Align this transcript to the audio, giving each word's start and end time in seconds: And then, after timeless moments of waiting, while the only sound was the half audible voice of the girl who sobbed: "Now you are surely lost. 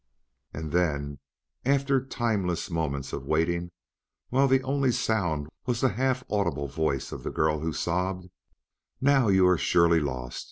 And 0.51 0.71
then, 0.71 1.19
after 1.63 2.03
timeless 2.03 2.71
moments 2.71 3.13
of 3.13 3.27
waiting, 3.27 3.69
while 4.29 4.47
the 4.47 4.63
only 4.63 4.91
sound 4.91 5.47
was 5.67 5.81
the 5.81 5.89
half 5.89 6.23
audible 6.27 6.67
voice 6.67 7.11
of 7.11 7.21
the 7.21 7.29
girl 7.29 7.59
who 7.59 7.71
sobbed: 7.71 8.27
"Now 8.99 9.27
you 9.27 9.47
are 9.47 9.59
surely 9.59 9.99
lost. 9.99 10.39